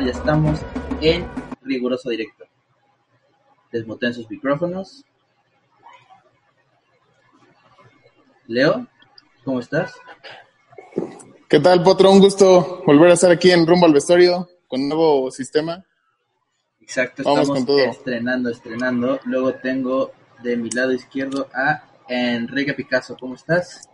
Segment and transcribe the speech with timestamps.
[0.00, 0.60] empezar, ya estamos
[1.00, 1.26] en
[1.62, 2.44] riguroso directo.
[3.72, 5.04] Desmoten sus micrófonos.
[8.46, 8.86] Leo,
[9.44, 9.94] ¿cómo estás?
[11.48, 12.10] ¿Qué tal, Potro?
[12.10, 15.84] Un gusto volver a estar aquí en Rumbo al Vestuario con un nuevo sistema.
[16.80, 19.20] Exacto, estamos estrenando, estrenando.
[19.24, 20.12] Luego tengo
[20.42, 23.16] de mi lado izquierdo a Enrique Picasso.
[23.18, 23.88] ¿Cómo estás?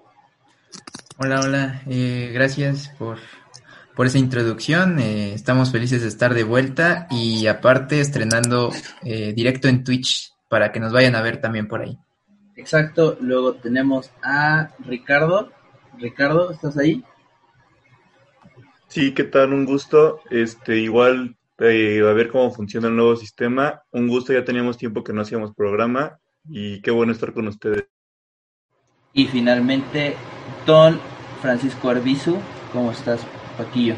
[1.18, 1.82] Hola, hola.
[1.86, 3.18] Eh, gracias por,
[3.96, 5.00] por esa introducción.
[5.00, 8.70] Eh, estamos felices de estar de vuelta y aparte estrenando
[9.02, 11.98] eh, directo en Twitch para que nos vayan a ver también por ahí.
[12.54, 13.16] Exacto.
[13.20, 15.50] Luego tenemos a Ricardo.
[15.98, 17.02] Ricardo, ¿estás ahí?
[18.86, 19.52] Sí, ¿qué tal?
[19.54, 20.20] Un gusto.
[20.30, 23.82] Este, igual eh, a ver cómo funciona el nuevo sistema.
[23.90, 26.18] Un gusto, ya teníamos tiempo que no hacíamos programa
[26.48, 27.86] y qué bueno estar con ustedes.
[29.14, 30.14] Y finalmente,
[30.66, 31.00] Don
[31.40, 32.36] Francisco Arbizu,
[32.72, 33.20] ¿cómo estás,
[33.56, 33.94] Paquillo?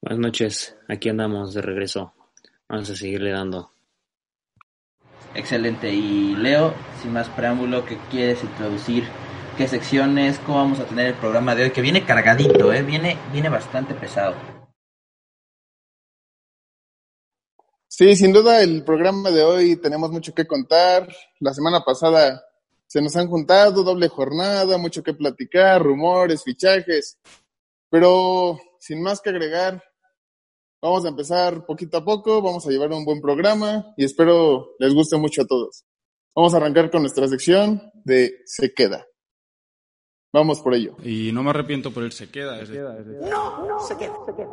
[0.00, 2.12] Buenas noches, aquí andamos de regreso.
[2.68, 3.70] Vamos a seguirle dando.
[5.34, 5.92] Excelente.
[5.92, 9.04] Y Leo, sin más preámbulo, ¿qué quieres introducir?
[9.56, 10.38] ¿Qué secciones?
[10.40, 11.70] ¿Cómo vamos a tener el programa de hoy?
[11.70, 12.82] Que viene cargadito, ¿eh?
[12.82, 14.34] Viene, viene bastante pesado.
[17.88, 21.08] Sí, sin duda el programa de hoy tenemos mucho que contar.
[21.38, 22.44] La semana pasada
[22.86, 27.18] se nos han juntado, doble jornada, mucho que platicar, rumores, fichajes,
[27.94, 29.80] pero sin más que agregar,
[30.82, 34.92] vamos a empezar poquito a poco, vamos a llevar un buen programa y espero les
[34.92, 35.84] guste mucho a todos.
[36.34, 39.06] Vamos a arrancar con nuestra sección de Se queda.
[40.32, 40.96] Vamos por ello.
[41.04, 42.66] Y no me arrepiento por el Se queda.
[42.66, 42.98] Se queda
[43.30, 44.50] No, no, se queda, se queda.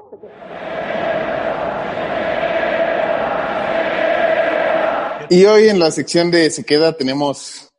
[5.31, 7.72] Y hoy en la sección de Se queda tenemos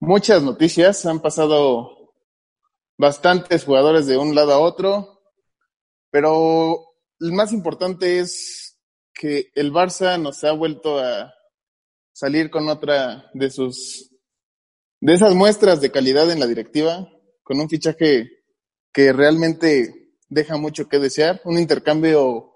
[0.00, 1.06] muchas noticias.
[1.06, 2.01] Han pasado
[2.98, 5.20] bastantes jugadores de un lado a otro,
[6.10, 6.78] pero
[7.20, 8.78] el más importante es
[9.14, 11.32] que el Barça nos ha vuelto a
[12.12, 14.10] salir con otra de sus
[15.00, 17.08] de esas muestras de calidad en la directiva,
[17.42, 18.30] con un fichaje
[18.92, 22.52] que realmente deja mucho que desear, un intercambio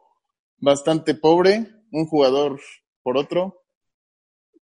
[0.59, 2.61] bastante pobre, un jugador
[3.03, 3.67] por otro,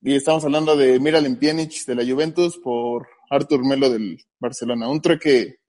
[0.01, 4.89] y estamos hablando de Miralem Pjanic de la Juventus por Artur Melo del Barcelona.
[4.89, 5.59] Un trueque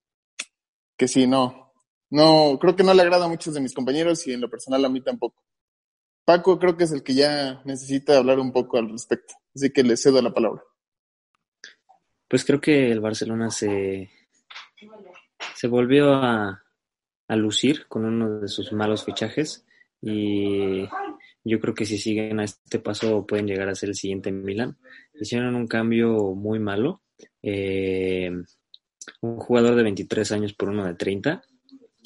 [0.96, 1.72] que sí, no.
[2.10, 4.84] No, creo que no le agrada a muchos de mis compañeros y en lo personal
[4.84, 5.42] a mí tampoco.
[6.24, 9.34] Paco creo que es el que ya necesita hablar un poco al respecto.
[9.54, 10.62] Así que le cedo la palabra.
[12.28, 14.10] Pues creo que el Barcelona se,
[15.54, 16.62] se volvió a,
[17.28, 19.66] a lucir con uno de sus malos fichajes
[20.00, 20.86] y
[21.44, 24.42] yo creo que si siguen a este paso pueden llegar a ser el siguiente en
[24.42, 24.78] Milan.
[25.14, 27.02] Hicieron un cambio muy malo.
[27.42, 28.30] Eh,
[29.20, 31.42] un jugador de 23 años por uno de 30.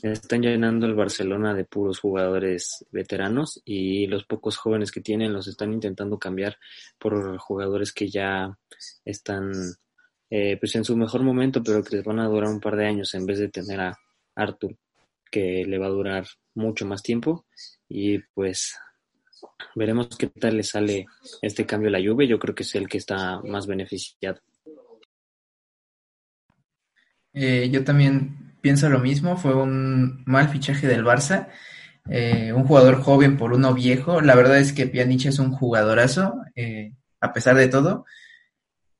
[0.02, 5.48] Están llenando el Barcelona de puros jugadores veteranos y los pocos jóvenes que tienen los
[5.48, 6.56] están intentando cambiar
[6.98, 8.56] por jugadores que ya
[9.04, 9.52] están
[10.30, 12.86] eh, pues en su mejor momento, pero que les van a durar un par de
[12.86, 13.98] años en vez de tener a
[14.36, 14.76] Arthur,
[15.30, 17.46] que le va a durar mucho más tiempo.
[17.88, 18.76] Y pues
[19.74, 21.06] Veremos qué tal le sale
[21.42, 22.26] este cambio a la Juve.
[22.26, 24.40] Yo creo que es el que está más beneficiado.
[27.32, 29.36] Eh, yo también pienso lo mismo.
[29.36, 31.48] Fue un mal fichaje del Barça.
[32.10, 34.20] Eh, un jugador joven por uno viejo.
[34.20, 38.04] La verdad es que Pjanic es un jugadorazo, eh, a pesar de todo.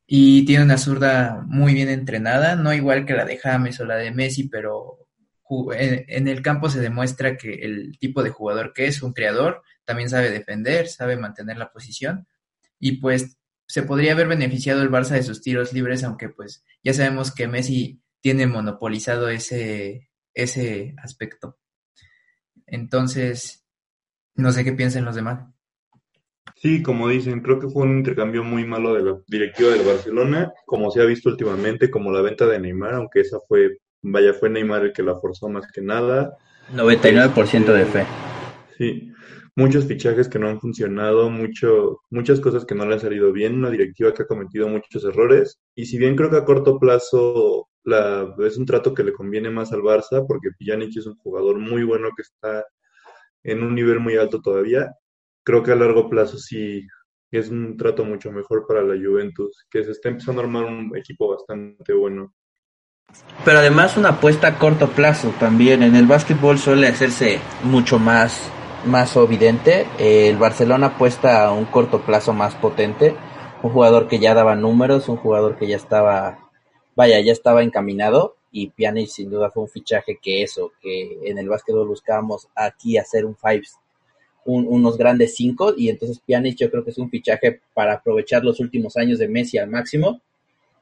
[0.06, 3.96] Y tiene una zurda muy bien entrenada, no igual que la de James o la
[3.96, 4.98] de Messi, pero
[5.74, 10.10] en, el campo se demuestra que el tipo de jugador que es, un creador, también
[10.10, 12.26] sabe defender, sabe mantener la posición
[12.78, 16.94] y pues se podría haber beneficiado el Barça de sus tiros libres, aunque pues ya
[16.94, 21.58] sabemos que Messi tiene monopolizado ese, ese aspecto.
[22.66, 23.66] Entonces,
[24.34, 25.48] no sé qué piensan los demás.
[26.56, 30.52] Sí, como dicen, creo que fue un intercambio muy malo de la directiva del Barcelona,
[30.66, 34.48] como se ha visto últimamente, como la venta de Neymar, aunque esa fue Vaya, fue
[34.48, 36.36] Neymar el que la forzó más que nada.
[36.72, 38.06] 99% de fe.
[38.76, 39.12] Sí,
[39.56, 43.56] muchos fichajes que no han funcionado, mucho, muchas cosas que no le han salido bien,
[43.56, 45.58] una directiva que ha cometido muchos errores.
[45.74, 49.50] Y si bien creo que a corto plazo la, es un trato que le conviene
[49.50, 52.64] más al Barça, porque Pjanic es un jugador muy bueno que está
[53.42, 54.92] en un nivel muy alto todavía,
[55.44, 56.86] creo que a largo plazo sí
[57.30, 60.96] es un trato mucho mejor para la Juventus, que se está empezando a armar un
[60.96, 62.34] equipo bastante bueno.
[63.44, 65.82] Pero además una apuesta a corto plazo también.
[65.82, 68.50] En el básquetbol suele hacerse mucho más,
[68.84, 69.86] más evidente.
[69.98, 73.16] el Barcelona apuesta a un corto plazo más potente.
[73.62, 76.47] Un jugador que ya daba números, un jugador que ya estaba,
[76.98, 78.34] vaya, ya estaba encaminado.
[78.50, 82.96] Y Pjanic sin duda fue un fichaje que eso, que en el básquetbol buscábamos aquí
[82.96, 83.62] hacer un five,
[84.44, 88.58] unos grandes cinco y entonces Pjanic yo creo que es un fichaje para aprovechar los
[88.60, 90.22] últimos años de Messi al máximo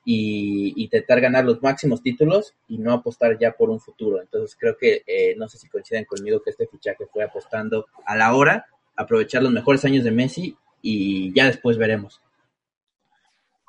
[0.04, 4.22] y, intentar ganar los máximos títulos y no apostar ya por un futuro.
[4.22, 8.16] Entonces creo que, eh, no sé si coinciden conmigo que este fichaje fue apostando a
[8.16, 12.22] la hora, aprovechar los mejores años de Messi y ya después veremos.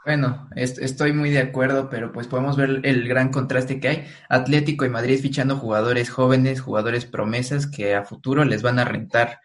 [0.07, 4.07] Bueno, estoy muy de acuerdo, pero pues podemos ver el gran contraste que hay.
[4.30, 9.42] Atlético y Madrid fichando jugadores jóvenes, jugadores promesas que a futuro les van a rentar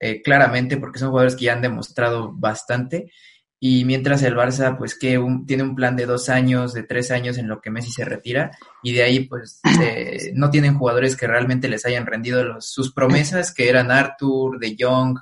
[0.00, 3.12] eh, claramente porque son jugadores que ya han demostrado bastante.
[3.60, 5.16] Y mientras el Barça, pues que
[5.46, 8.50] tiene un plan de dos años, de tres años en lo que Messi se retira,
[8.82, 12.92] y de ahí, pues eh, no tienen jugadores que realmente les hayan rendido los, sus
[12.92, 15.20] promesas, que eran Arthur, De Jong,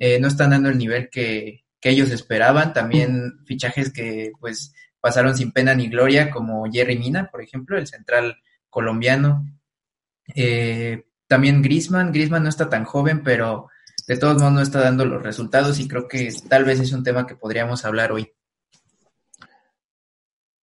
[0.00, 2.72] eh, no están dando el nivel que, que ellos esperaban.
[2.72, 7.86] También fichajes que pues pasaron sin pena ni gloria, como Jerry Mina, por ejemplo, el
[7.86, 8.38] central
[8.68, 9.46] colombiano.
[10.34, 13.68] Eh, también Grisman, Grisman no está tan joven, pero
[14.08, 17.04] de todos modos no está dando los resultados y creo que tal vez es un
[17.04, 18.32] tema que podríamos hablar hoy.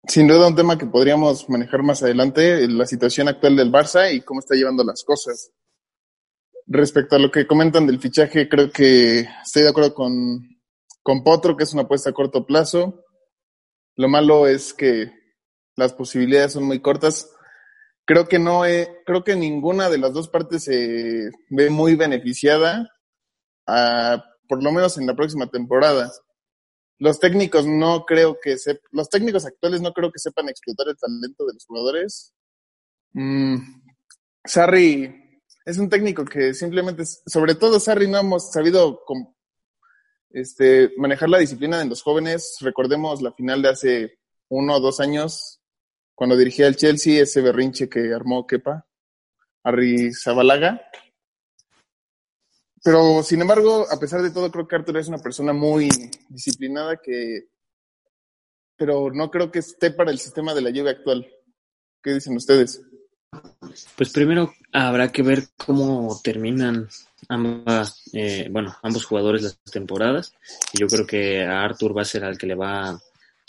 [0.09, 4.23] Sin duda un tema que podríamos manejar más adelante, la situación actual del Barça y
[4.23, 5.53] cómo está llevando las cosas.
[6.67, 10.60] Respecto a lo que comentan del fichaje, creo que estoy de acuerdo con,
[11.03, 13.05] con Potro, que es una apuesta a corto plazo.
[13.97, 15.11] Lo malo es que
[15.77, 17.31] las posibilidades son muy cortas.
[18.05, 18.63] Creo que no,
[19.07, 22.89] creo que ninguna de las dos partes se ve muy beneficiada
[24.49, 26.11] por lo menos en la próxima temporada.
[26.99, 28.57] Los técnicos no creo que
[28.91, 32.35] los técnicos actuales no creo que sepan explotar el talento de los jugadores.
[33.13, 33.57] Mm,
[34.45, 39.03] Sarri es un técnico que simplemente, sobre todo Sarri no hemos sabido
[40.31, 42.57] este, manejar la disciplina de los jóvenes.
[42.61, 44.19] Recordemos la final de hace
[44.49, 45.61] uno o dos años,
[46.15, 48.87] cuando dirigía el Chelsea, ese berrinche que armó Kepa,
[49.63, 50.81] Harry Zabalaga.
[52.83, 55.89] Pero, sin embargo, a pesar de todo, creo que Arthur es una persona muy
[56.29, 57.49] disciplinada que...
[58.77, 61.31] Pero no creo que esté para el sistema de la lluvia actual.
[62.03, 62.81] ¿Qué dicen ustedes?
[63.97, 66.89] Pues primero habrá que ver cómo terminan
[67.29, 70.35] ambas, eh, bueno, ambos jugadores las temporadas.
[70.73, 73.01] Y yo creo que a Arthur va a ser al que le va a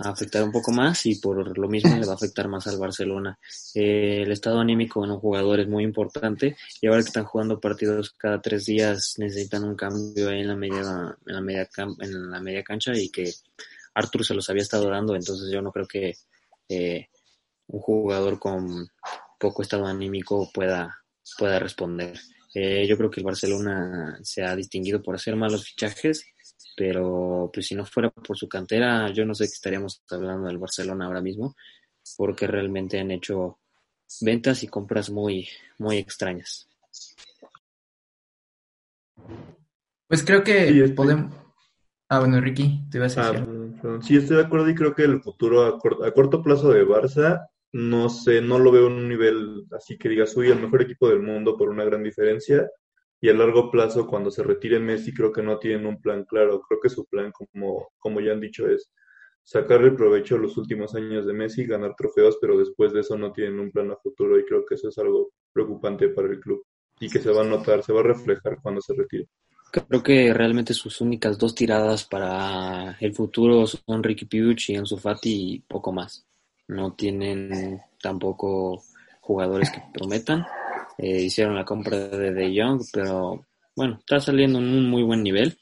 [0.10, 3.38] afectar un poco más y por lo mismo le va a afectar más al Barcelona.
[3.76, 7.60] Eh, el estado anímico en un jugador es muy importante y ahora que están jugando
[7.60, 11.70] partidos cada tres días necesitan un cambio ahí en la media, en la media,
[12.00, 13.32] en la media cancha y que
[13.94, 16.16] Arthur se los había estado dando, entonces yo no creo que
[16.70, 17.08] eh,
[17.68, 18.90] un jugador con
[19.40, 21.04] poco estado anímico pueda,
[21.38, 22.18] pueda responder.
[22.54, 26.26] Eh, yo creo que el Barcelona se ha distinguido por hacer malos fichajes
[26.76, 30.58] pero pues si no fuera por su cantera, yo no sé qué estaríamos hablando del
[30.58, 31.56] Barcelona ahora mismo,
[32.18, 33.60] porque realmente han hecho
[34.22, 36.68] ventas y compras muy, muy extrañas.
[40.08, 41.36] Pues creo que podemos...
[42.10, 43.48] Ah, bueno, Ricky, te ibas a decir.
[43.84, 46.72] Ah, sí, estoy de acuerdo y creo que el futuro a corto, a corto plazo
[46.72, 50.60] de Barça, no sé, no lo veo en un nivel así que digas, soy el
[50.62, 52.70] mejor equipo del mundo por una gran diferencia
[53.24, 56.60] y a largo plazo, cuando se retire Messi, creo que no tienen un plan claro.
[56.68, 58.92] Creo que su plan, como, como ya han dicho, es
[59.44, 63.32] sacarle provecho a los últimos años de Messi, ganar trofeos, pero después de eso no
[63.32, 66.64] tienen un plan a futuro y creo que eso es algo preocupante para el club
[67.00, 69.28] y que se va a notar, se va a reflejar cuando se retire.
[69.72, 74.98] Creo que realmente sus únicas dos tiradas para el futuro son Ricky Puig y Ansu
[74.98, 76.26] Fati y poco más.
[76.68, 78.84] No tienen tampoco
[79.22, 80.46] jugadores que prometan
[80.98, 85.24] eh, hicieron la compra de De Jong, pero bueno, está saliendo en un muy buen
[85.24, 85.58] nivel.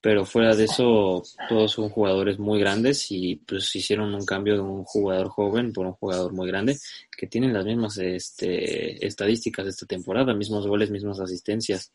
[0.00, 4.60] Pero fuera de eso, todos son jugadores muy grandes y pues hicieron un cambio de
[4.60, 6.78] un jugador joven por un jugador muy grande
[7.14, 11.92] que tienen las mismas este, estadísticas de esta temporada, mismos goles, mismas asistencias.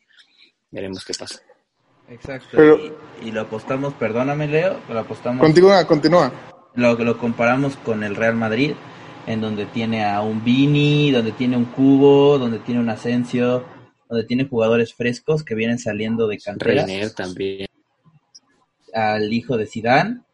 [0.70, 1.41] Veremos qué pasa.
[2.10, 2.58] Exacto.
[3.24, 5.39] y, lo apostamos, perdóname Leo, lo apostamos.
[5.39, 6.52] Continúa, continúa.
[6.75, 8.74] Lo, lo comparamos con el Real Madrid
[9.25, 13.63] en donde tiene a un Vini, donde tiene un Cubo, donde tiene un Asensio,
[14.10, 16.86] donde tiene jugadores frescos que vienen saliendo de cantera.
[17.15, 17.68] también.
[18.94, 20.25] Al hijo de Sidán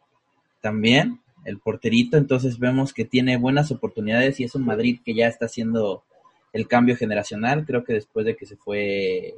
[0.60, 5.28] también, el porterito, entonces vemos que tiene buenas oportunidades y es un Madrid que ya
[5.28, 6.04] está haciendo
[6.52, 9.36] el cambio generacional, creo que después de que se fue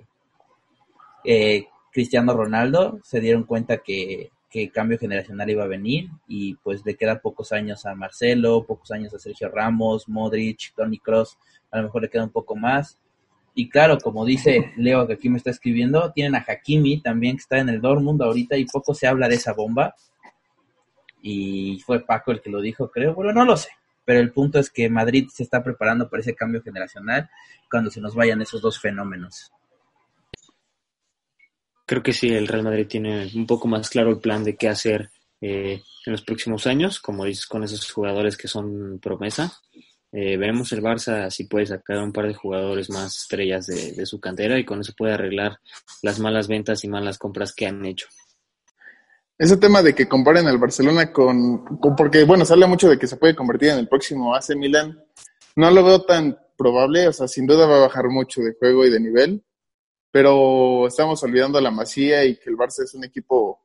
[1.24, 6.84] eh, Cristiano Ronaldo, se dieron cuenta que que cambio generacional iba a venir y pues
[6.84, 11.38] le quedan pocos años a Marcelo, pocos años a Sergio Ramos, Modric, Tony Cross,
[11.70, 12.98] a lo mejor le queda un poco más.
[13.54, 17.40] Y claro, como dice Leo que aquí me está escribiendo, tienen a Hakimi también que
[17.40, 19.94] está en el Dortmund ahorita y poco se habla de esa bomba.
[21.22, 23.14] Y fue Paco el que lo dijo, creo.
[23.14, 23.70] Bueno, no lo sé.
[24.04, 27.30] Pero el punto es que Madrid se está preparando para ese cambio generacional
[27.70, 29.52] cuando se nos vayan esos dos fenómenos.
[31.86, 34.68] Creo que sí, el Real Madrid tiene un poco más claro el plan de qué
[34.68, 35.10] hacer
[35.40, 39.52] eh, en los próximos años, como dices, con esos jugadores que son promesa.
[40.14, 44.20] Eh, veremos el Barça si puede sacar un par de jugadores más estrellas de, su
[44.20, 45.58] cantera y con eso puede arreglar
[46.02, 48.08] las malas ventas y malas compras que han hecho.
[49.38, 51.64] Ese tema de que comparen al Barcelona con,
[51.96, 55.02] porque bueno, se habla mucho de que se puede convertir en el próximo AC Milan,
[55.56, 58.84] no lo veo tan probable, o sea, sin duda va a bajar mucho de juego
[58.84, 59.42] y de nivel,
[60.12, 63.62] pero estamos olvidando la Masía y que el Barça es un equipo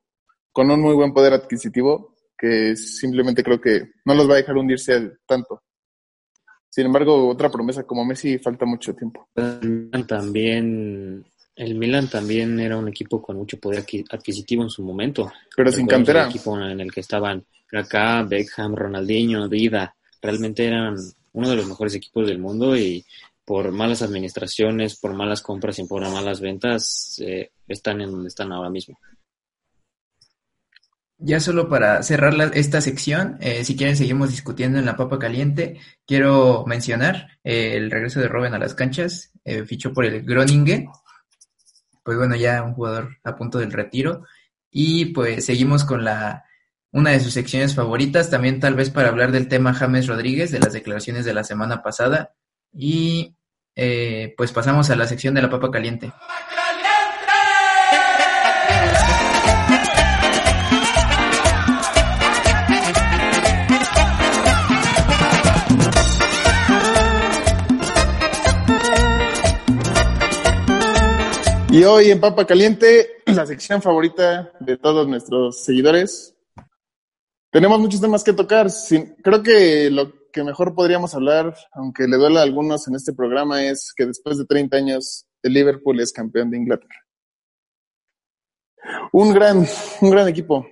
[0.51, 4.55] con un muy buen poder adquisitivo que simplemente creo que no los va a dejar
[4.55, 5.61] hundirse tanto.
[6.69, 9.27] Sin embargo, otra promesa como Messi falta mucho tiempo.
[10.07, 11.25] También
[11.55, 15.31] el Milan también era un equipo con mucho poder adquisitivo en su momento.
[15.55, 16.25] Pero sin cantera.
[16.25, 19.95] Un equipo en el que estaban Kaká, Beckham, Ronaldinho, Dida.
[20.21, 20.95] Realmente eran
[21.33, 23.03] uno de los mejores equipos del mundo y
[23.47, 28.51] por malas administraciones, por malas compras y por malas ventas, eh, están en donde están
[28.51, 28.99] ahora mismo.
[31.17, 35.79] Ya solo para cerrar esta sección, eh, si quieren seguimos discutiendo en la papa caliente,
[36.05, 39.31] quiero mencionar eh, el regreso de Robin a las canchas,
[39.65, 40.89] fichó por el Groningen,
[42.03, 44.25] pues bueno, ya un jugador a punto del retiro,
[44.69, 46.43] y pues seguimos con la
[46.91, 50.59] una de sus secciones favoritas, también tal vez para hablar del tema James Rodríguez, de
[50.59, 52.33] las declaraciones de la semana pasada,
[52.73, 53.36] y
[54.35, 56.11] pues pasamos a la sección de la papa caliente.
[71.77, 76.35] Y hoy en Papa Caliente, la sección favorita de todos nuestros seguidores.
[77.51, 78.67] Tenemos muchos temas que tocar.
[79.21, 83.63] creo que lo que mejor podríamos hablar, aunque le duela a algunos en este programa,
[83.63, 87.07] es que después de 30 años el Liverpool es campeón de Inglaterra.
[89.11, 89.65] Un gran,
[90.01, 90.67] un gran equipo.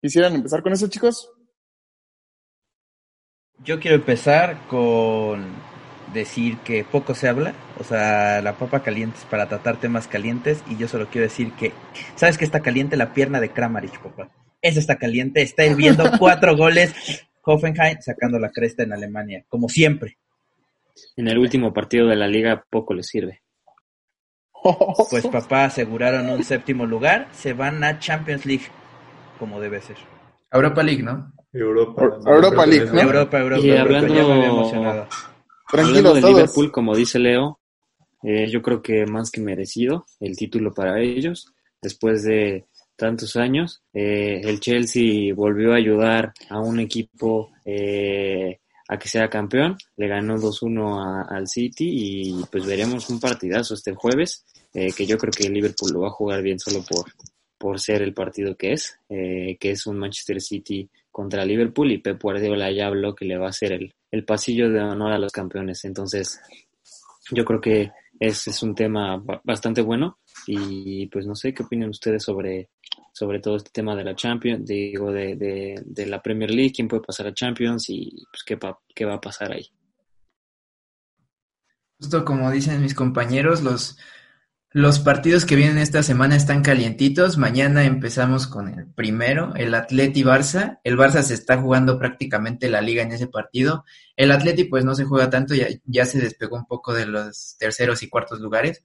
[0.00, 1.28] ¿Quisieran empezar con eso, chicos?
[3.64, 5.44] Yo quiero empezar con
[6.12, 10.62] decir que poco se habla, o sea, la papa caliente es para tratar temas calientes
[10.68, 11.72] y yo solo quiero decir que,
[12.14, 14.30] ¿sabes que está caliente la pierna de Kramaric, papá?
[14.62, 16.94] Esa está caliente, está hirviendo cuatro goles,
[17.44, 20.18] Hoffenheim sacando la cresta en Alemania, como siempre.
[21.16, 23.42] En el último partido de la liga poco le sirve.
[25.10, 28.64] Pues papá, aseguraron un séptimo lugar, se van a Champions League,
[29.38, 29.96] como debe ser.
[30.50, 31.32] Europa League, ¿no?
[31.52, 32.02] Europa.
[32.24, 33.00] Europa League, ¿no?
[33.00, 33.66] Europa, Europa.
[33.66, 34.14] Y hablando,
[35.66, 37.60] Hablando de Liverpool, como dice Leo,
[38.22, 41.52] eh, yo creo que más que merecido el título para ellos.
[41.82, 42.64] Después de
[42.96, 48.58] tantos años, eh, el Chelsea volvió a ayudar a un equipo eh,
[48.88, 49.76] a que sea campeón.
[49.96, 55.30] Le ganó 2-1 al City y pues veremos un partidazo este jueves, que yo creo
[55.30, 57.04] que Liverpool lo va a jugar bien solo por,
[57.56, 62.20] por ser el partido que es, que es un Manchester City contra Liverpool y Pep
[62.20, 65.30] Guardiola ya habló que le va a hacer el, el pasillo de honor a los
[65.30, 65.84] campeones.
[65.84, 66.40] Entonces,
[67.30, 70.18] yo creo que ese es un tema bastante bueno.
[70.46, 72.70] Y pues no sé qué opinan ustedes sobre,
[73.12, 76.88] sobre todo este tema de la Champions, digo, de, de, de la Premier League, quién
[76.88, 78.58] puede pasar a Champions y pues qué,
[78.94, 79.66] qué va a pasar ahí.
[81.98, 83.96] Justo como dicen mis compañeros, los
[84.74, 87.38] los partidos que vienen esta semana están calientitos.
[87.38, 90.80] Mañana empezamos con el primero, el Atleti Barça.
[90.82, 93.84] El Barça se está jugando prácticamente la liga en ese partido.
[94.16, 97.54] El Atleti pues no se juega tanto, ya, ya se despegó un poco de los
[97.56, 98.84] terceros y cuartos lugares.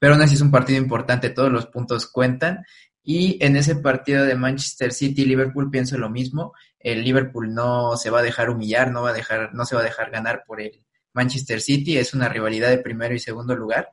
[0.00, 2.64] Pero aún así es un partido importante, todos los puntos cuentan.
[3.00, 6.52] Y en ese partido de Manchester City Liverpool pienso lo mismo.
[6.80, 9.82] El Liverpool no se va a dejar humillar, no va a dejar, no se va
[9.82, 11.96] a dejar ganar por el Manchester City.
[11.96, 13.90] Es una rivalidad de primero y segundo lugar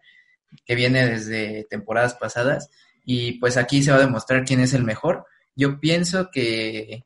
[0.65, 2.69] que viene desde temporadas pasadas
[3.05, 5.25] y pues aquí se va a demostrar quién es el mejor.
[5.55, 7.05] Yo pienso que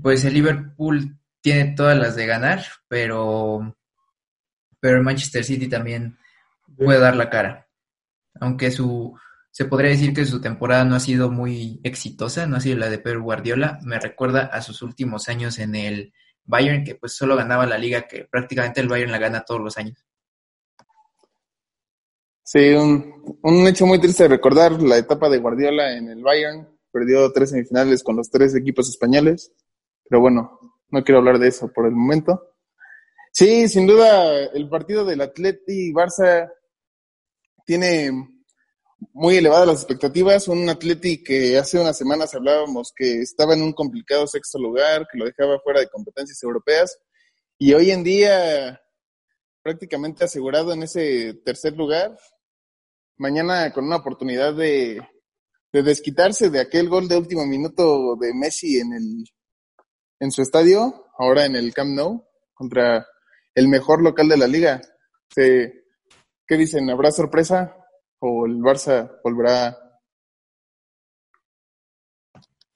[0.00, 3.76] pues el Liverpool tiene todas las de ganar, pero
[4.80, 6.18] pero el Manchester City también
[6.76, 7.68] puede dar la cara.
[8.40, 9.14] Aunque su
[9.50, 12.88] se podría decir que su temporada no ha sido muy exitosa, no ha sido la
[12.88, 16.12] de Pep Guardiola, me recuerda a sus últimos años en el
[16.44, 19.76] Bayern que pues solo ganaba la liga que prácticamente el Bayern la gana todos los
[19.76, 20.04] años.
[22.52, 26.68] Sí, un, hecho muy triste de recordar la etapa de Guardiola en el Bayern.
[26.90, 29.52] Perdió tres semifinales con los tres equipos españoles.
[30.08, 32.56] Pero bueno, no quiero hablar de eso por el momento.
[33.32, 36.52] Sí, sin duda, el partido del Atleti Barça
[37.64, 38.10] tiene
[39.12, 40.48] muy elevadas las expectativas.
[40.48, 45.18] Un Atleti que hace unas semanas hablábamos que estaba en un complicado sexto lugar, que
[45.18, 46.98] lo dejaba fuera de competencias europeas.
[47.58, 48.82] Y hoy en día
[49.62, 52.18] prácticamente asegurado en ese tercer lugar
[53.20, 55.00] mañana con una oportunidad de,
[55.72, 59.24] de desquitarse de aquel gol de último minuto de Messi en el
[60.20, 63.06] en su estadio, ahora en el Camp Nou, contra
[63.54, 64.80] el mejor local de la liga.
[65.34, 66.90] ¿Qué dicen?
[66.90, 67.74] ¿Habrá sorpresa?
[68.18, 69.78] ¿O el Barça volverá?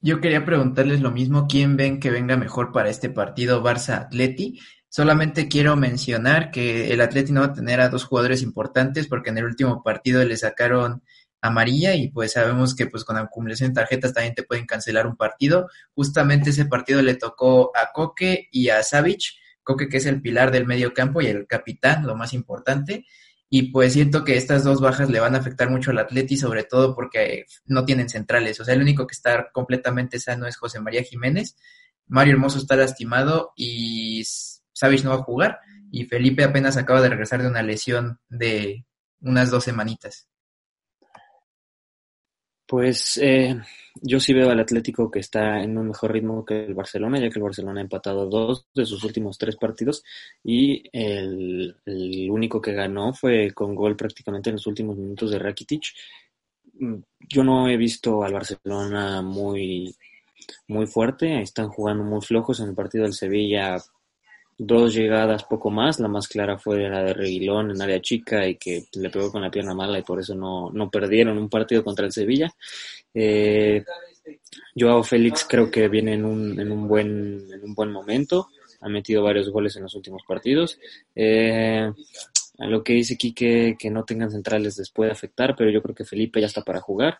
[0.00, 4.58] Yo quería preguntarles lo mismo, ¿quién ven que venga mejor para este partido Barça-Atleti?
[4.94, 9.30] Solamente quiero mencionar que el Atleti no va a tener a dos jugadores importantes porque
[9.30, 11.02] en el último partido le sacaron
[11.40, 15.16] amarilla y pues sabemos que pues con acumulación de tarjetas también te pueden cancelar un
[15.16, 15.68] partido.
[15.96, 19.32] Justamente ese partido le tocó a Coque y a Savic,
[19.64, 23.04] Coque que es el pilar del medio campo y el capitán, lo más importante.
[23.50, 26.62] Y pues siento que estas dos bajas le van a afectar mucho al Atleti, sobre
[26.62, 28.60] todo porque no tienen centrales.
[28.60, 31.56] O sea, el único que está completamente sano es José María Jiménez.
[32.06, 34.22] Mario Hermoso está lastimado y
[34.74, 35.60] Savic no va a jugar.
[35.90, 38.84] Y Felipe apenas acaba de regresar de una lesión de
[39.20, 40.28] unas dos semanitas.
[42.66, 43.60] Pues eh,
[44.02, 47.28] yo sí veo al Atlético que está en un mejor ritmo que el Barcelona, ya
[47.28, 50.02] que el Barcelona ha empatado dos de sus últimos tres partidos
[50.42, 51.76] y el,
[52.30, 55.84] único que ganó fue con gol prácticamente en los últimos minutos de Rakitic.
[56.80, 56.96] Mm,
[57.28, 59.94] yo no he visto al Barcelona muy,
[60.68, 63.76] muy fuerte, están jugando muy flojos en el partido del Sevilla
[64.56, 68.56] dos llegadas poco más, la más clara fue la de Reguilón en área chica y
[68.56, 71.82] que le pegó con la pierna mala y por eso no, no perdieron un partido
[71.82, 72.54] contra el Sevilla.
[73.12, 73.84] Eh,
[74.78, 78.48] Joao Félix creo que viene en un, en un, buen, en un buen momento,
[78.80, 80.78] ha metido varios goles en los últimos partidos.
[81.14, 81.90] Eh,
[82.58, 85.94] a lo que dice Quique que no tengan centrales les puede afectar, pero yo creo
[85.94, 87.18] que Felipe ya está para jugar.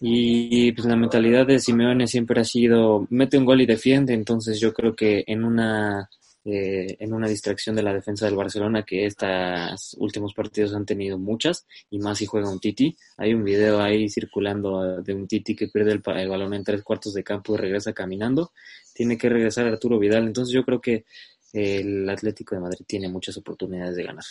[0.00, 4.58] Y pues la mentalidad de Simeone siempre ha sido mete un gol y defiende, entonces
[4.58, 6.08] yo creo que en una
[6.42, 11.18] eh, en una distracción de la defensa del Barcelona que estos últimos partidos han tenido
[11.18, 12.96] muchas y más si juega un Titi.
[13.18, 17.12] Hay un video ahí circulando de un Titi que pierde el, balón en tres cuartos
[17.12, 18.52] de campo y regresa caminando.
[18.94, 20.26] Tiene que regresar Arturo Vidal.
[20.26, 21.04] Entonces yo creo que
[21.52, 24.24] el Atlético de Madrid tiene muchas oportunidades de ganar.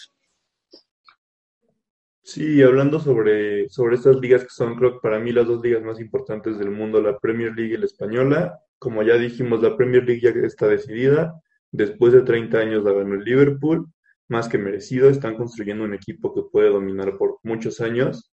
[2.23, 5.83] Sí, hablando sobre, sobre estas ligas que son, creo que para mí las dos ligas
[5.83, 8.59] más importantes del mundo, la Premier League y la española.
[8.79, 11.39] Como ya dijimos, la Premier League ya está decidida.
[11.71, 13.87] Después de 30 años ganó el Liverpool,
[14.27, 18.31] más que merecido, están construyendo un equipo que puede dominar por muchos años.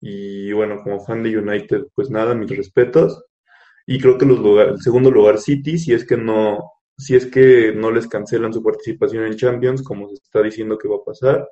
[0.00, 3.24] Y bueno, como fan de United, pues nada, mis respetos.
[3.86, 4.38] Y creo que los
[4.68, 6.58] el segundo lugar City, si es que no,
[6.96, 10.88] si es que no les cancelan su participación en Champions, como se está diciendo que
[10.88, 11.48] va a pasar.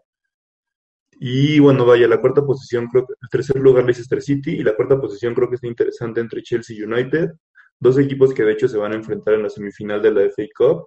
[1.20, 4.76] Y bueno, vaya, la cuarta posición, creo que el tercer lugar Leicester City y la
[4.76, 7.30] cuarta posición creo que está interesante entre Chelsea y United,
[7.80, 10.44] dos equipos que de hecho se van a enfrentar en la semifinal de la FA
[10.56, 10.84] Cup.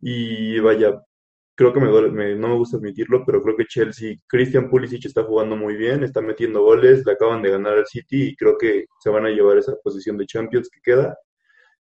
[0.00, 1.00] Y vaya,
[1.54, 5.56] creo que me, no me gusta admitirlo, pero creo que Chelsea, Christian Pulisic está jugando
[5.56, 9.10] muy bien, está metiendo goles, le acaban de ganar al City y creo que se
[9.10, 11.18] van a llevar esa posición de Champions que queda.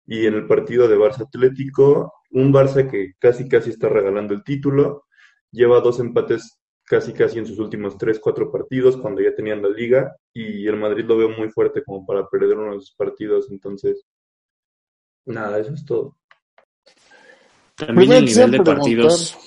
[0.08, 4.44] Y en el partido de Barça Atlético, un Barça que casi casi está regalando el
[4.44, 5.06] título,
[5.52, 9.70] lleva dos empates casi casi en sus últimos tres, cuatro partidos cuando ya tenían la
[9.70, 13.50] liga y el Madrid lo veo muy fuerte como para perder uno de sus partidos,
[13.52, 14.06] entonces
[15.26, 16.16] nada, eso es todo.
[17.76, 19.38] También el nivel de partidos.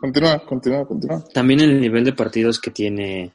[0.00, 1.24] Continúa, continúa, continúa.
[1.32, 3.32] También el nivel de partidos que tiene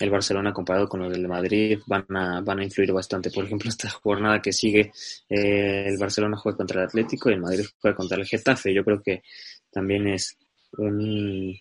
[0.00, 3.30] el Barcelona comparado con los del Madrid van a, van a influir bastante.
[3.30, 4.92] Por ejemplo, esta jornada que sigue,
[5.28, 8.74] eh, el Barcelona juega contra el Atlético y el Madrid juega contra el Getafe.
[8.74, 9.22] Yo creo que
[9.70, 10.36] también es
[10.76, 11.56] un,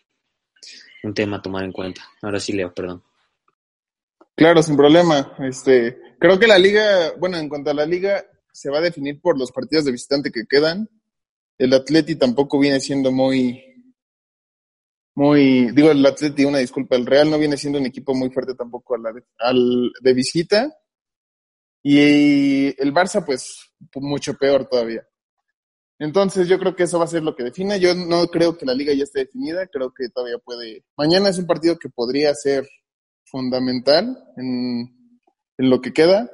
[1.03, 2.01] un tema a tomar en cuenta.
[2.21, 3.03] Ahora sí, Leo, perdón.
[4.35, 5.35] Claro, sin problema.
[5.39, 9.21] Este, creo que la liga, bueno, en cuanto a la liga, se va a definir
[9.21, 10.89] por los partidos de visitante que quedan
[11.57, 13.63] el Atleti tampoco viene siendo muy,
[15.15, 18.55] muy, digo el Atleti, una disculpa, el Real no viene siendo un equipo muy fuerte
[18.55, 18.95] tampoco
[19.39, 20.71] al de visita.
[21.83, 25.05] Y el Barça, pues, mucho peor todavía.
[25.99, 27.79] Entonces, yo creo que eso va a ser lo que define.
[27.79, 30.85] Yo no creo que la liga ya esté definida, creo que todavía puede.
[30.97, 32.67] Mañana es un partido que podría ser
[33.25, 35.19] fundamental en,
[35.57, 36.31] en lo que queda.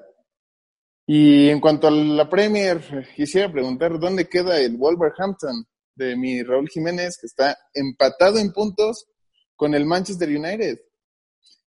[1.11, 2.79] Y en cuanto a la Premier,
[3.15, 9.07] quisiera preguntar dónde queda el Wolverhampton de mi Raúl Jiménez, que está empatado en puntos
[9.55, 10.77] con el Manchester United.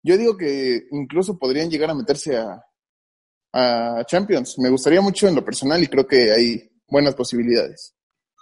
[0.01, 2.59] Yo digo que incluso podrían llegar a meterse a,
[3.53, 4.57] a Champions.
[4.57, 7.93] Me gustaría mucho en lo personal y creo que hay buenas posibilidades.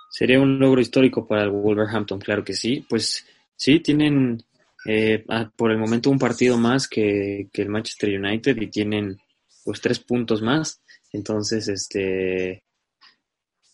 [0.09, 2.85] Sería un logro histórico para el Wolverhampton, claro que sí.
[2.89, 3.25] Pues
[3.57, 4.41] sí, tienen
[4.85, 5.25] eh,
[5.57, 9.17] por el momento un partido más que, que el Manchester United y tienen
[9.65, 10.81] pues tres puntos más.
[11.15, 12.63] Entonces, este,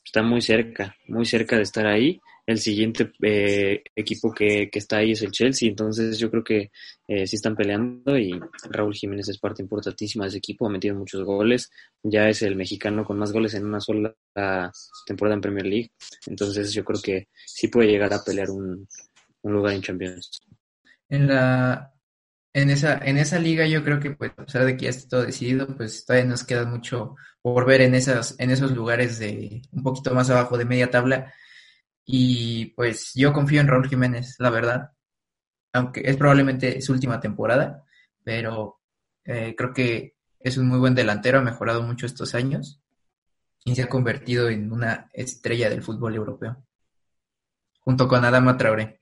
[0.06, 2.20] está muy cerca, muy cerca de estar ahí.
[2.46, 6.72] el siguiente eh, equipo que, que, está ahí es el Chelsea, entonces yo creo que
[7.08, 8.38] eh, sí están peleando y
[8.70, 11.70] Raúl Jiménez es parte importantísima de ese equipo, ha metido muchos goles,
[12.04, 14.14] ya es el mexicano con más goles en una sola
[15.06, 15.92] temporada en Premier League,
[16.28, 18.88] entonces yo creo que sí puede llegar a pelear un,
[19.44, 20.42] un lugar en Champions.
[21.08, 21.94] En la
[22.54, 25.10] en esa, en esa liga yo creo que pues a pesar de que ya está
[25.10, 29.62] todo decidido, pues todavía nos queda mucho por ver en esas, en esos lugares de
[29.72, 31.34] un poquito más abajo de media tabla.
[32.06, 34.92] Y pues yo confío en Raúl Jiménez, la verdad.
[35.74, 37.86] Aunque es probablemente su última temporada,
[38.24, 38.82] pero
[39.24, 42.82] eh, creo que es un muy buen delantero, ha mejorado mucho estos años
[43.64, 46.66] y se ha convertido en una estrella del fútbol europeo.
[47.80, 49.01] Junto con Adama Traoré.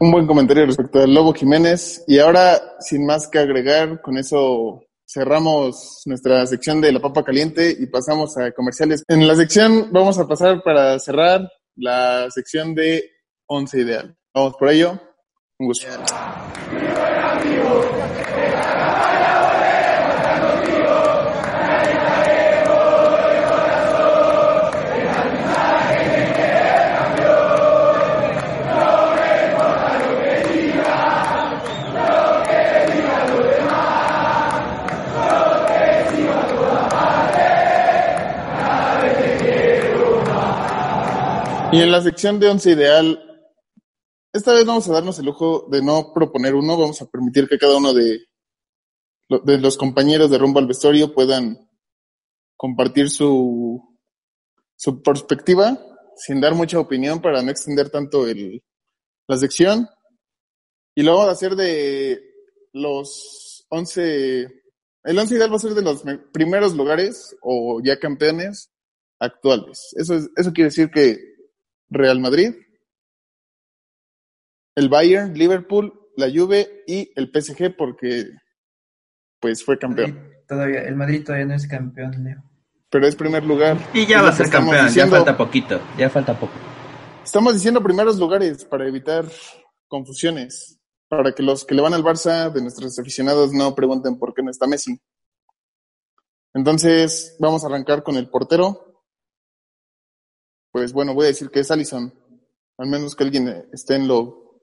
[0.00, 2.04] Un buen comentario respecto al Lobo Jiménez.
[2.06, 7.74] Y ahora, sin más que agregar, con eso cerramos nuestra sección de la papa caliente
[7.76, 9.02] y pasamos a comerciales.
[9.08, 13.10] En la sección vamos a pasar para cerrar la sección de
[13.46, 14.16] Once Ideal.
[14.32, 15.00] Vamos por ello.
[15.58, 15.88] Un gusto.
[41.78, 43.22] Y en la sección de once ideal,
[44.32, 47.56] esta vez vamos a darnos el lujo de no proponer uno, vamos a permitir que
[47.56, 48.26] cada uno de,
[49.44, 51.70] de los compañeros de rumbo al vestuario puedan
[52.56, 53.96] compartir su,
[54.74, 55.78] su perspectiva
[56.16, 58.60] sin dar mucha opinión para no extender tanto el,
[59.28, 59.88] la sección.
[60.96, 62.20] Y lo vamos a hacer de
[62.72, 64.48] los once,
[65.04, 68.72] el once ideal va a ser de los primeros lugares o ya campeones
[69.20, 69.94] actuales.
[69.94, 71.37] Eso, es, eso quiere decir que
[71.90, 72.54] Real Madrid,
[74.74, 78.30] el Bayern, Liverpool, la Juve y el PSG porque
[79.40, 80.32] pues fue campeón.
[80.46, 82.42] Todavía, el Madrid todavía no es campeón, Leo.
[82.90, 83.78] Pero es primer lugar.
[83.92, 86.54] Y ya va a ser campeón, diciendo, ya falta poquito, ya falta poco.
[87.22, 89.26] Estamos diciendo primeros lugares para evitar
[89.86, 94.32] confusiones, para que los que le van al Barça de nuestros aficionados no pregunten por
[94.32, 94.98] qué no está Messi.
[96.54, 98.87] Entonces, vamos a arrancar con el portero,
[100.70, 102.12] pues bueno, voy a decir que es Allison.
[102.78, 104.60] Al menos que alguien esté en lo.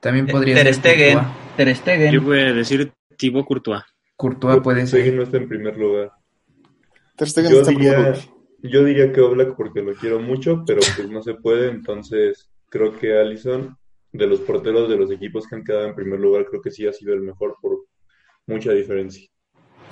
[0.00, 1.18] También podría Ter Stegen.
[1.56, 2.12] Ter Stegen.
[2.12, 3.82] Yo voy a decir Thibaut Courtois.
[4.16, 5.00] Courtois puede ser.
[5.00, 6.12] Stegen no está en primer lugar.
[7.16, 8.18] Ter Stegen Yo está en primer lugar.
[8.62, 12.98] yo diría que Oblak porque lo quiero mucho, pero pues no se puede, entonces creo
[12.98, 13.76] que Allison,
[14.12, 16.86] de los porteros de los equipos que han quedado en primer lugar, creo que sí
[16.86, 17.84] ha sido el mejor por
[18.46, 19.28] mucha diferencia.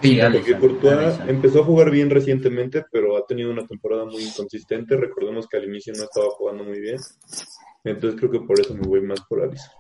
[0.00, 4.96] Sí, Porque Courtois empezó a jugar bien recientemente, pero ha tenido una temporada muy inconsistente.
[4.96, 6.98] Recordemos que al inicio no estaba jugando muy bien.
[7.82, 9.72] Entonces creo que por eso me voy más por Alisson.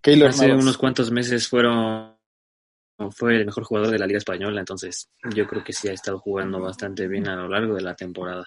[0.00, 0.62] Keylor Hace Navas.
[0.62, 2.14] unos cuantos meses fueron
[3.10, 6.18] fue el mejor jugador de la Liga Española, entonces yo creo que sí ha estado
[6.18, 8.46] jugando bastante bien a lo largo de la temporada.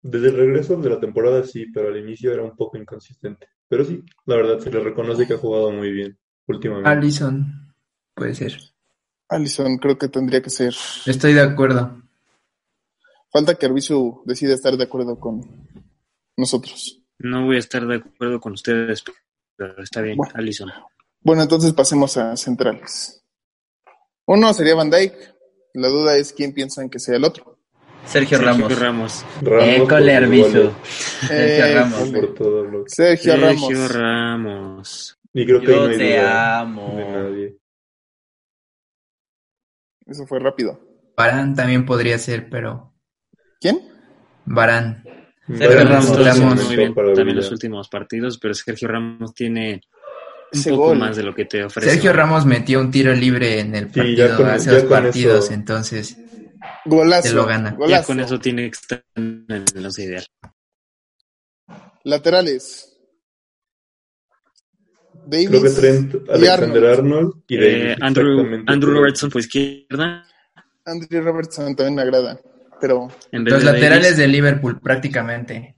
[0.00, 3.48] Desde el regreso de la temporada sí, pero al inicio era un poco inconsistente.
[3.68, 6.88] Pero sí, la verdad se le reconoce que ha jugado muy bien últimamente.
[6.90, 7.72] Allison
[8.14, 8.58] puede ser.
[9.28, 10.74] Allison creo que tendría que ser.
[11.06, 12.02] Estoy de acuerdo.
[13.32, 15.42] Falta que Arbizu decida estar de acuerdo con
[16.36, 17.02] nosotros.
[17.18, 19.02] No voy a estar de acuerdo con ustedes,
[19.56, 20.32] pero está bien, Bueno.
[20.36, 20.70] Allison.
[21.20, 23.22] Bueno, entonces pasemos a centrales.
[24.26, 25.34] Uno sería Van Dyke.
[25.74, 27.58] La duda es quién piensan que sea el otro.
[28.06, 28.78] Sergio Sergio Ramos.
[28.78, 29.24] Ramos.
[29.42, 30.52] Ramos Arbizu.
[30.52, 30.72] goles,
[31.26, 32.84] Sergio Eh, Ramos.
[32.86, 35.15] Sergio Ramos.
[35.36, 35.42] Ramos.
[35.42, 36.94] Y creo que ahí no Yo hay te duda amo.
[36.96, 37.58] de nadie.
[40.06, 40.80] Eso fue rápido.
[41.16, 42.94] Barán también podría ser, pero.
[43.60, 43.80] ¿Quién?
[44.44, 45.02] Barán.
[45.46, 46.08] Sergio Vaya Ramos.
[46.08, 46.64] momento Ramos.
[46.66, 49.80] muy bien para también los últimos partidos, pero Sergio Ramos tiene
[50.52, 50.98] un Ese poco gol.
[50.98, 51.90] más de lo que te ofrece.
[51.90, 55.44] Sergio Ramos metió un tiro libre en el Sí, partido ya con- hace dos partidos,
[55.44, 56.18] eso- entonces
[56.84, 57.28] Golazo.
[57.28, 57.76] Se lo gana.
[57.88, 59.64] Ya con eso tiene que estar en el
[59.98, 60.26] ideal.
[62.04, 62.95] Laterales.
[65.26, 66.98] Davis Creo que Trent, y Alexander Arnold.
[66.98, 70.26] Arnold y Eh, Davis, Andrew, exactamente, Andrew pero- Robertson por izquierda.
[70.84, 72.40] Andrew Robertson también me agrada.
[72.80, 75.76] Pero los de laterales Davis, de Liverpool prácticamente.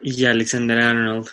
[0.00, 1.28] Y Alexander Arnold.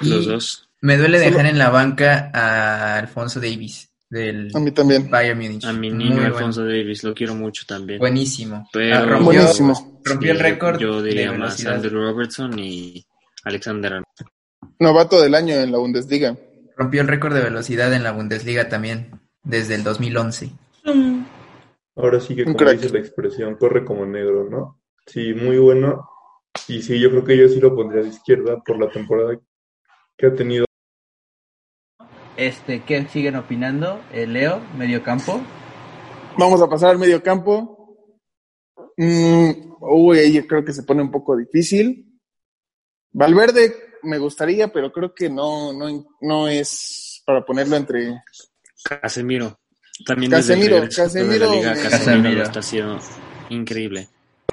[0.00, 0.68] Y Los dos.
[0.80, 5.08] Me duele Solo- dejar en la banca a Alfonso Davis del a mí también.
[5.08, 5.64] Bayern Munich.
[5.64, 6.26] A mi Muy niño bueno.
[6.36, 7.98] Alfonso Davis, lo quiero mucho también.
[7.98, 8.68] Buenísimo.
[8.72, 10.00] Pero- Ah, rompió, Buenísimo.
[10.04, 11.64] rompió el récord Yo diría más.
[11.64, 13.04] Andrew Robertson y
[13.44, 14.32] Alexander Arnold.
[14.80, 16.36] Novato del año en la Bundesliga.
[16.82, 20.50] Rompió el récord de velocidad en la Bundesliga también desde el 2011.
[21.94, 24.82] Ahora sí que como dice la expresión, corre como negro, ¿no?
[25.06, 26.08] Sí, muy bueno.
[26.66, 29.38] Y sí, yo creo que yo sí lo pondría de izquierda por la temporada
[30.16, 30.64] que ha tenido.
[32.36, 34.00] Este, ¿qué siguen opinando?
[34.12, 35.40] Eh, Leo, medio campo.
[36.36, 37.96] Vamos a pasar al medio campo.
[38.96, 42.18] Mm, uy, ahí creo que se pone un poco difícil.
[43.12, 48.22] Valverde me gustaría, pero creo que no, no, no es para ponerlo entre.
[48.84, 49.58] Casemiro.
[50.06, 52.98] También Casemiro, desde de Casemiro la liga, me- Casemiro, está haciendo
[53.50, 54.08] increíble.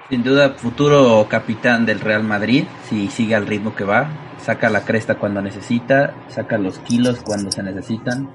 [0.08, 4.36] Sin duda, futuro capitán del Real Madrid, si sigue al ritmo que va.
[4.44, 8.34] Saca la cresta cuando necesita, saca los kilos cuando se necesitan.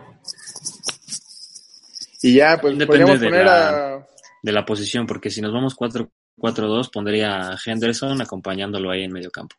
[2.21, 4.07] Y ya, pues Depende de poner la- a.
[4.41, 9.31] De la posición, porque si nos vamos 4-4-2, pondría a Henderson acompañándolo ahí en medio
[9.31, 9.55] campo.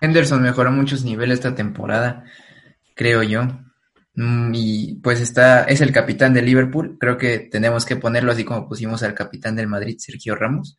[0.00, 2.24] Henderson mejoró muchos niveles esta temporada,
[2.94, 3.42] creo yo.
[4.14, 6.96] Mm, Y pues está, es el capitán de Liverpool.
[6.98, 10.76] Creo que tenemos que ponerlo así como pusimos al capitán del Madrid, Sergio Ramos.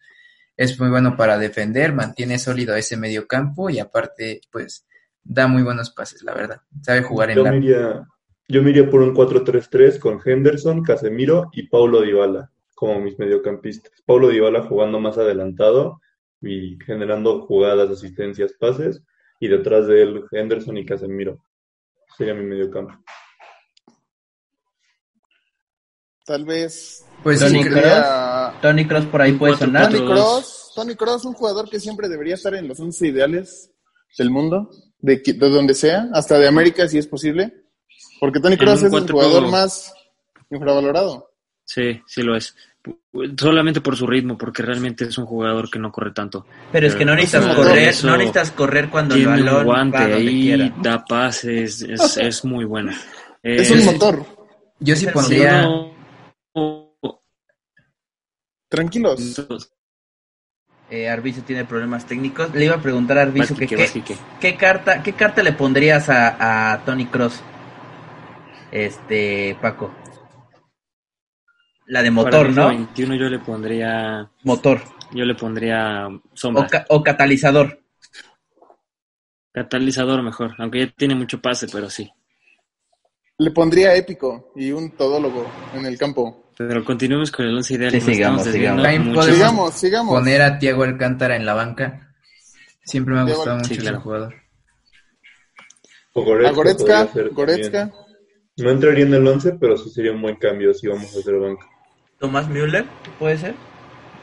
[0.57, 4.85] Es muy bueno para defender, mantiene sólido ese medio campo y aparte, pues,
[5.23, 6.61] da muy buenos pases, la verdad.
[6.81, 7.51] Sabe jugar en Yo la...
[7.51, 8.07] me iría,
[8.47, 13.91] yo me iría por un 4-3-3 con Henderson, Casemiro y Paulo Dybala como mis mediocampistas.
[14.05, 15.99] Paulo Dybala jugando más adelantado
[16.41, 19.01] y generando jugadas, asistencias, pases.
[19.39, 21.43] Y detrás de él Henderson y Casemiro.
[22.17, 22.93] Sería mi mediocampo.
[26.25, 27.05] Tal vez.
[27.23, 29.91] Pues pondría a Tony Cross por ahí puede sonar.
[29.91, 30.05] Tony.
[30.05, 30.71] Cross.
[30.75, 33.71] Tony Cross, un jugador que siempre debería estar en los 11 ideales
[34.17, 37.65] del mundo, de, de donde sea, hasta de América si es posible.
[38.19, 39.93] Porque Tony Cross es el jugador más
[40.49, 41.31] infravalorado.
[41.65, 42.55] Sí, sí lo es.
[43.37, 46.45] Solamente por su ritmo, porque realmente es un jugador que no corre tanto.
[46.71, 49.65] Pero es que no Pero necesitas de correr, eso, no necesitas correr cuando el balón
[49.65, 50.73] guante va donde ahí, quiera.
[50.81, 52.91] da pases, es, es muy bueno.
[53.43, 54.25] Eh, Es un motor.
[54.79, 55.67] yo sí pondría...
[55.67, 55.95] uno-
[58.69, 59.41] Tranquilos.
[60.91, 62.53] Eh, Arvizo tiene problemas técnicos.
[62.53, 64.03] Le iba a preguntar a que
[64.39, 67.41] qué carta, qué carta le pondrías a, a Tony Cross.
[68.71, 69.91] Este, Paco.
[71.89, 72.67] La de motor, el ¿no?
[72.67, 74.79] 21 yo le pondría, Motor.
[75.11, 77.81] yo le pondría O, sombra, ca- o catalizador.
[79.51, 82.09] catalizador mejor, aunque ya tiene mucho pase, pero sí.
[83.39, 86.51] Le pondría épico y un todólogo en el campo.
[86.57, 87.91] Pero continuemos con el 11 ideal.
[87.91, 89.25] Sí, sigamos, sigamos.
[89.25, 90.13] Sigamos, sigamos.
[90.19, 92.13] Poner a Thiago Alcántara en la banca.
[92.83, 94.01] Siempre me ha gustado mucho Sí, claro.
[94.01, 94.35] jugador.
[96.13, 97.91] O Goretzka, A Goretzka, Goretzka.
[98.57, 101.35] No entraría en el 11, pero sí sería un buen cambio si vamos a hacer
[101.39, 101.65] banca.
[102.19, 102.85] Tomás Müller,
[103.17, 103.55] puede ser.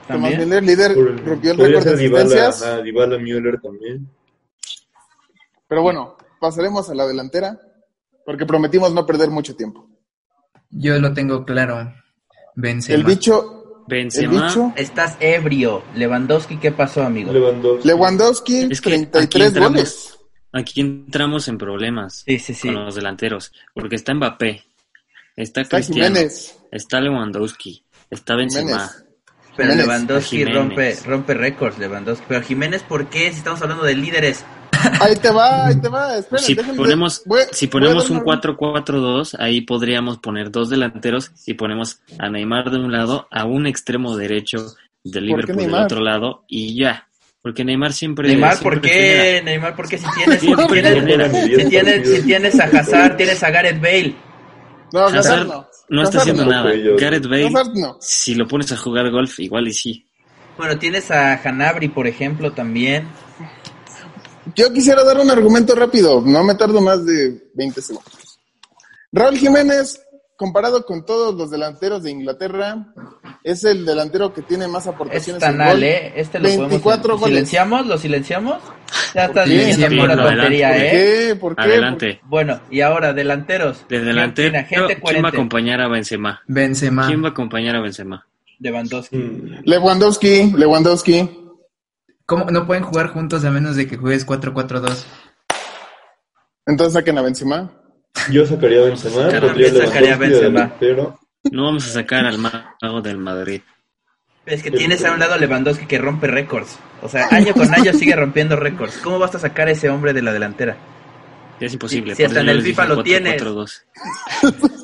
[0.08, 0.30] Tomás.
[0.38, 2.84] Müller, líder, Por- rompió el podría récord de Dybala, asistencias.
[2.84, 4.08] Dybala, Müller también.
[5.68, 7.58] Pero bueno, pasaremos a la delantera,
[8.24, 9.88] porque prometimos no perder mucho tiempo.
[10.70, 11.92] Yo lo tengo claro.
[12.54, 12.96] Benzema.
[12.98, 15.82] El bicho, el Benzema, bicho, Estás ebrio.
[15.94, 17.32] Lewandowski, ¿qué pasó, amigo?
[17.32, 17.86] Lewandowski.
[17.88, 20.18] Lewandowski, Es que 33 aquí entramos- goles.
[20.52, 22.68] aquí entramos en problemas Sí, sí, sí.
[22.68, 24.64] con los delanteros, porque está Mbappé,
[25.36, 26.58] está Está Cristiano, Jiménez.
[26.70, 28.68] está Lewandowski, está Benzema.
[28.70, 29.02] Jiménez.
[29.56, 29.86] Pero Jiménez.
[29.86, 30.56] Lewandowski Jiménez.
[30.56, 32.24] rompe, rompe récords, Lewandowski.
[32.28, 33.30] Pero Jiménez, ¿por qué?
[33.32, 34.44] Si estamos hablando de líderes.
[35.00, 36.18] Ahí te va, ahí te va.
[36.18, 41.30] Esperen, Si déjenme- ponemos, voy- si ponemos un una- 4-4-2, ahí podríamos poner dos delanteros
[41.46, 46.00] y ponemos a Neymar de un lado, a un extremo derecho de Liverpool del otro
[46.00, 47.08] lado y ya.
[47.40, 48.28] Porque Neymar siempre.
[48.28, 49.22] Neymar, siempre ¿por genera.
[49.22, 49.42] qué?
[49.44, 49.98] Neymar, ¿por qué?
[49.98, 54.14] Si tienes, si tienes, si tienes, si tienes a Hazard, tienes a Gareth Bale.
[54.92, 55.66] No, Hazard Hazard no.
[55.88, 56.72] No está haciendo nada.
[56.72, 57.00] Ellos.
[57.00, 57.96] Gareth Bale, Hazard no.
[58.00, 60.06] si lo pones a jugar golf, igual y sí.
[60.56, 63.08] Bueno, tienes a Hanabri, por ejemplo, también.
[64.54, 68.38] Yo quisiera dar un argumento rápido, no me tardo más de 20 segundos.
[69.12, 70.00] Raúl Jiménez,
[70.36, 72.92] comparado con todos los delanteros de Inglaterra,
[73.42, 75.84] es el delantero que tiene más Es aportaciones en tanal, gol.
[75.84, 76.12] ¿eh?
[76.16, 77.20] Este lo 24 podemos...
[77.20, 77.34] goles.
[77.34, 77.86] ¿Silenciamos?
[77.86, 78.62] ¿Lo silenciamos?
[79.14, 80.90] Ya estás diciendo Sí, pura adelante, tontería, ¿Por ¿eh?
[80.90, 81.36] qué?
[81.36, 81.62] ¿Por qué?
[81.62, 82.20] Adelante.
[82.24, 83.80] Bueno, y ahora, delanteros.
[83.80, 84.64] De ¿Quién delantero, tiene?
[84.66, 86.42] Gente ¿quién va a acompañar a Benzema?
[86.46, 87.06] Benzema.
[87.06, 88.26] ¿Quién va a acompañar a Benzema?
[88.58, 89.16] Lewandowski.
[89.16, 91.30] Mm, Lewandowski, Lewandowski.
[92.24, 95.04] ¿Cómo no pueden jugar juntos a menos de que juegues 4-4-2?
[96.66, 97.70] Entonces saquen a Benzema.
[98.30, 100.72] Yo sacaría a Benzema, yo sacaría a Benzema.
[101.52, 103.60] No vamos a sacar al mago del Madrid.
[104.46, 106.78] Es que tienes a un lado a Lewandowski que rompe récords.
[107.02, 108.98] O sea, año con año sigue rompiendo récords.
[108.98, 110.76] ¿Cómo vas a sacar a ese hombre de la delantera?
[111.58, 112.14] Es imposible.
[112.14, 113.42] Si por hasta en el FIFA lo tienes.
[113.42, 113.82] 4-4-2.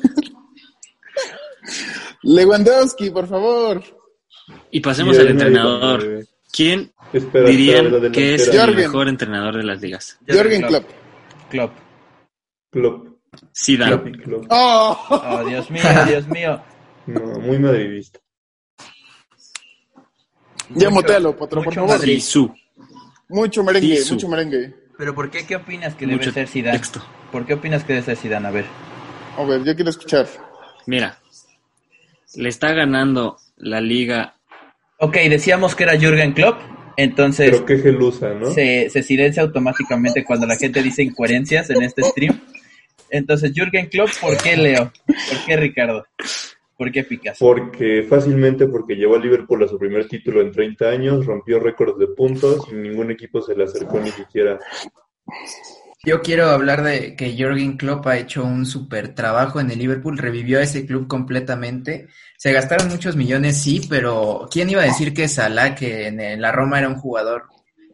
[2.23, 3.83] Lewandowski, por favor.
[4.71, 6.25] Y pasemos al entrenador.
[6.51, 10.19] ¿Quién Espera, dirían que es el mejor entrenador de las ligas?
[10.27, 10.85] Jürgen Klopp.
[11.49, 11.73] Klopp.
[12.69, 13.07] Klopp.
[13.55, 14.11] Zidane.
[14.11, 14.45] Klopp.
[14.49, 14.97] Oh.
[15.09, 16.61] Oh, Dios mío, Dios mío.
[17.07, 18.19] No, muy madridista.
[20.69, 22.07] Ya motéalo, Potro, por mucho favor.
[23.29, 24.73] Mucho merengue, mucho merengue.
[24.97, 25.45] Pero ¿por qué?
[25.45, 26.77] ¿Qué opinas que Mucho debe ser Zidane?
[26.77, 27.03] texto.
[27.31, 28.47] ¿Por qué opinas que debe ser Zidane?
[28.47, 28.65] A ver.
[29.37, 30.27] A ver, yo quiero escuchar.
[30.85, 31.17] Mira,
[32.35, 34.35] le está ganando la liga.
[34.99, 36.59] Ok, decíamos que era Jürgen Klopp,
[36.95, 38.51] entonces Pero qué gelusa, ¿no?
[38.51, 42.39] se, se silencia automáticamente cuando la gente dice incoherencias en este stream.
[43.09, 44.91] Entonces, Jürgen Klopp, ¿por qué Leo?
[45.05, 46.05] ¿Por qué Ricardo?
[46.83, 47.45] ¿Por qué Picasso?
[47.45, 51.97] Porque fácilmente porque llevó a Liverpool a su primer título en 30 años, rompió récords
[51.97, 54.59] de puntos y ningún equipo se le acercó ni siquiera.
[56.03, 60.17] Yo quiero hablar de que Jürgen Klopp ha hecho un super trabajo en el Liverpool,
[60.17, 62.09] revivió a ese club completamente.
[62.37, 66.51] Se gastaron muchos millones, sí, pero ¿quién iba a decir que Salah, que en la
[66.51, 67.43] Roma era un jugador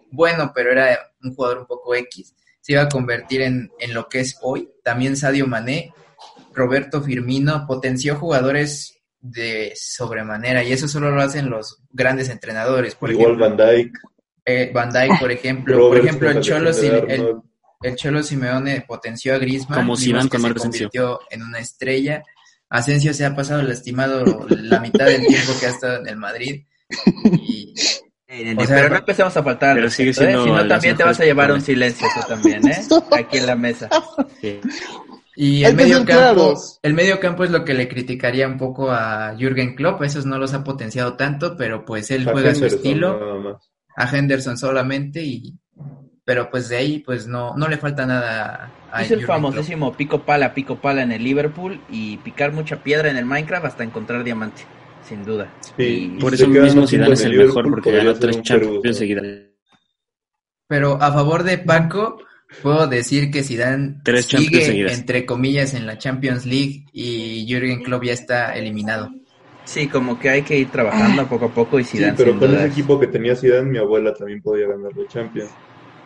[0.10, 4.10] bueno, pero era un jugador un poco X, se iba a convertir en, en lo
[4.10, 4.68] que es hoy?
[4.84, 5.94] También Sadio Mané,
[6.60, 12.96] Roberto Firmino, potenció jugadores de sobremanera y eso solo lo hacen los grandes entrenadores.
[12.96, 13.98] Por Igual ejemplo, Van Dijk,
[14.46, 17.36] eh, Van Dijk, por ejemplo, por ejemplo el Cholo, el,
[17.82, 22.24] el Cholo Simeone potenció a Griezmann, Como Zidane que se convirtió en una estrella.
[22.70, 26.66] Asensio se ha pasado lastimado la mitad del tiempo que ha estado en el Madrid.
[27.34, 27.74] Y
[28.56, 29.70] O sea, pero no empecemos a faltar.
[29.72, 30.14] al pero sigue ¿eh?
[30.14, 32.78] siendo Si no, también te vas a llevar un silencio tú también, ¿eh?
[33.12, 33.90] Aquí en la mesa.
[34.40, 34.60] Sí.
[35.42, 39.34] Y el medio campo, el medio campo es lo que le criticaría un poco a
[39.38, 43.58] Jürgen Klopp, esos no los ha potenciado tanto, pero pues él A juega su estilo,
[43.96, 45.54] a Henderson solamente y
[46.26, 49.36] pero pues de ahí pues no no le falta nada a Es el Jürgen Klopp.
[49.54, 53.66] famosísimo pico pala, pico pala en el Liverpool y picar mucha piedra en el Minecraft
[53.66, 54.64] hasta encontrar diamante,
[55.08, 55.50] sin duda.
[55.78, 59.26] Sí, Y- Por eso mismo Zidane es el Liverpool, mejor porque ganó tres Champions seguidas.
[60.68, 62.18] Pero a favor de Paco,
[62.62, 68.04] puedo decir que Zidane Tres sigue, entre comillas, en la Champions League y Jürgen Klopp
[68.04, 69.10] ya está eliminado.
[69.66, 72.40] Sí, como que hay que ir trabajando poco a poco y Sí, Zidane pero sin
[72.40, 75.52] con duda ese es- equipo que tenía Zidane, mi abuela también podía ganar la Champions.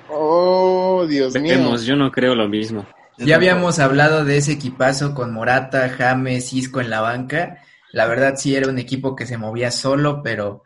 [0.10, 1.56] Oh, Dios mío.
[1.58, 2.86] Vemos, yo no creo lo mismo.
[3.18, 7.60] Ya habíamos hablado de ese equipazo con Morata, James, Isco en la banca.
[7.92, 10.64] La verdad sí era un equipo que se movía solo, pero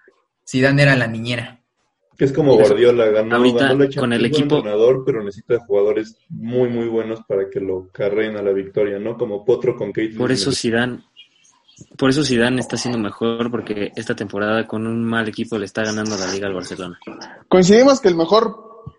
[0.49, 1.61] Zidane era la niñera.
[2.17, 6.17] Que es como Guardiola, ganó, ahorita, ganó la con el equipo- entrenador, pero necesita jugadores
[6.29, 9.15] muy, muy buenos para que lo carreen a la victoria, ¿no?
[9.17, 10.15] Como Potro con Kate.
[10.17, 11.03] Por eso Zidane,
[11.95, 15.83] por eso Zidane está siendo mejor porque esta temporada con un mal equipo le está
[15.83, 16.97] ganando la liga al Barcelona.
[17.47, 18.55] Coincidimos que el mejor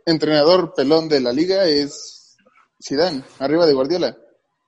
[0.06, 2.36] entrenador pelón de la liga es
[2.80, 4.16] Zidane, arriba de Guardiola.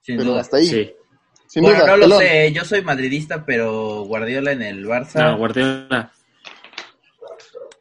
[0.02, 0.40] Sin pero duda.
[0.40, 0.66] hasta ahí.
[0.66, 0.90] Sí.
[1.46, 2.18] Sin bueno, duda, no lo pelón.
[2.20, 5.20] sé, yo soy madridista, pero Guardiola en el Barça.
[5.30, 6.12] No, Guardiola,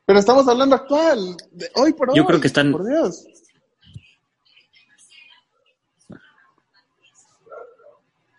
[0.09, 2.17] Pero estamos hablando actual, de hoy por hoy.
[2.17, 3.27] Yo creo que están- Por Dios.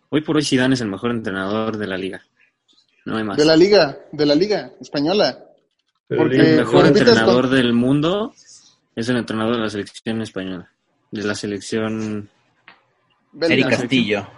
[0.08, 2.22] hoy por hoy Zidane es el mejor entrenador de la liga.
[3.04, 3.36] No hay más.
[3.36, 5.44] De la liga, de la liga española.
[6.08, 8.34] Pero porque- El mejor entrenador con- del mundo
[8.96, 10.70] es el entrenador de la selección española.
[11.12, 12.28] De la selección.
[13.42, 14.28] Eric Castillo.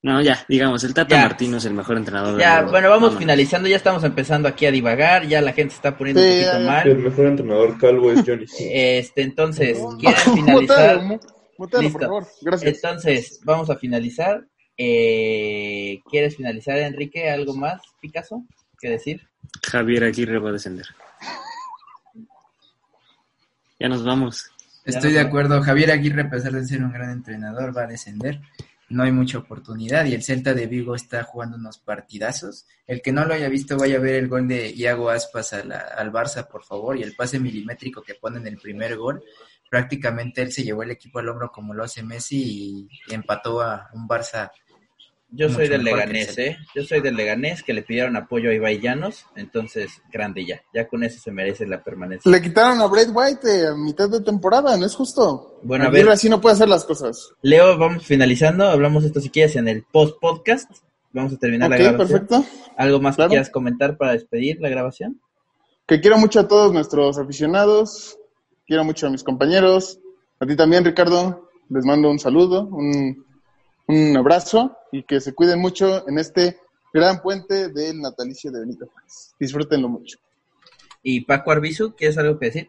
[0.00, 1.22] No, ya, digamos, el Tata Ya.
[1.22, 5.26] Martino es el mejor entrenador Ya, bueno, vamos finalizando, ya estamos empezando aquí a divagar,
[5.26, 6.66] ya la gente se está poniendo Sí, un poquito ya, ya.
[6.66, 6.88] mal.
[6.88, 8.44] El mejor entrenador calvo es Johnny.
[8.60, 11.02] Este, entonces, ¿quieren finalizar?
[11.02, 11.18] Listo.
[11.58, 12.26] por favor.
[12.42, 12.74] Gracias.
[12.76, 14.46] Entonces, vamos a finalizar.
[14.76, 17.28] Eh, ¿Quieres finalizar, Enrique?
[17.28, 18.44] ¿Algo más, Picasso?
[18.80, 19.28] ¿Qué decir?
[19.66, 20.86] Javier Aguirre va a descender.
[23.80, 24.50] Ya nos vamos.
[24.84, 25.60] Estoy de acuerdo.
[25.62, 28.40] Javier Aguirre, a pesar de ser un gran entrenador, va a descender.
[28.90, 32.66] No hay mucha oportunidad y el Celta de Vigo está jugando unos partidazos.
[32.86, 36.12] El que no lo haya visto, vaya a ver el gol de Iago Aspas al
[36.12, 39.22] Barça, por favor, y el pase milimétrico que pone en el primer gol.
[39.68, 43.90] Prácticamente él se llevó el equipo al hombro como lo hace Messi y empató a
[43.92, 44.50] un Barça.
[45.30, 46.56] Yo soy del Leganés, ¿eh?
[46.74, 50.62] Yo soy del Leganés, que le pidieron apoyo a Ibai Llanos, entonces, grande ya.
[50.72, 52.30] Ya con eso se merece la permanencia.
[52.30, 55.60] Le quitaron a Brad White eh, a mitad de temporada, no es justo.
[55.62, 56.12] Bueno, a Aguirre ver.
[56.14, 57.30] así no puede hacer las cosas.
[57.42, 60.70] Leo, vamos finalizando, hablamos esto si quieres en el post-podcast.
[61.12, 62.08] Vamos a terminar la grabación.
[62.26, 62.44] perfecto.
[62.76, 63.28] ¿Algo más Claro.
[63.28, 65.20] que quieras comentar para despedir la grabación?
[65.86, 68.18] Que quiero mucho a todos nuestros aficionados.
[68.66, 69.98] Quiero mucho a mis compañeros.
[70.40, 71.48] A ti también, Ricardo.
[71.70, 73.26] Les mando un saludo, un,
[73.88, 76.58] un abrazo y que se cuiden mucho en este
[76.92, 79.34] gran puente del natalicio de Benito Juárez.
[79.38, 80.18] Disfrútenlo mucho.
[81.02, 82.68] Y Paco Arbizu, ¿quieres algo que decir?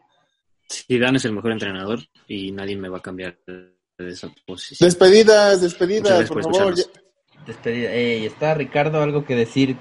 [0.70, 4.88] Zidane es el mejor entrenador y nadie me va a cambiar de esa posición.
[4.88, 6.76] Despedidas, despedidas, por por favor.
[7.46, 7.92] Despedida.
[7.92, 9.76] Ey, ¿Está Ricardo algo que decir?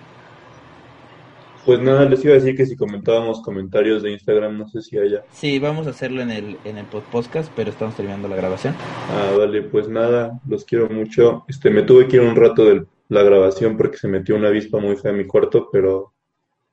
[1.68, 4.96] Pues nada, les iba a decir que si comentábamos comentarios de Instagram, no sé si
[4.96, 5.22] haya.
[5.32, 8.74] Sí, vamos a hacerlo en el, en el podcast, pero estamos terminando la grabación.
[9.10, 11.44] Ah, vale, pues nada, los quiero mucho.
[11.46, 14.78] Este, me tuve que ir un rato de la grabación porque se metió una avispa
[14.78, 16.14] muy fea en mi cuarto, pero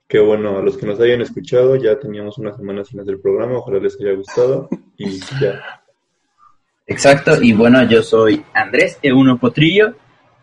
[0.08, 3.58] que bueno, a los que nos hayan escuchado, ya teníamos unas semanas sin hacer programa,
[3.58, 5.62] ojalá les haya gustado y ya.
[6.88, 9.94] Exacto, y bueno, yo soy Andrés E1 Potrillo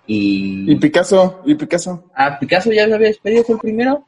[0.06, 0.70] y...
[0.70, 2.10] Y Picasso, y Picasso.
[2.14, 4.06] Ah, Picasso ya se había despedido, fue el primero.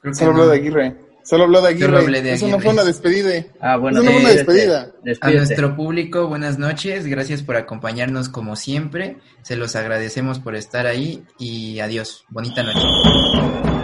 [0.00, 0.50] Creo Solo habló no.
[0.50, 0.96] de Aguirre.
[1.22, 1.86] Solo habló de Aguirre.
[1.86, 3.44] Solo hablé de Eso no fue una despedida.
[3.60, 5.20] Ah, bueno, Eso no fue una despídete, despedida.
[5.20, 7.06] A nuestro público, buenas noches.
[7.06, 9.18] Gracias por acompañarnos como siempre.
[9.42, 12.24] Se los agradecemos por estar ahí y adiós.
[12.30, 13.79] Bonita noche.